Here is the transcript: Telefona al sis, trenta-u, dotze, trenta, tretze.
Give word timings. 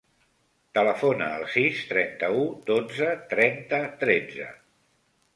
Telefona 0.75 1.25
al 1.33 1.43
sis, 1.55 1.81
trenta-u, 1.91 2.41
dotze, 2.69 3.11
trenta, 3.35 3.83
tretze. 4.05 4.49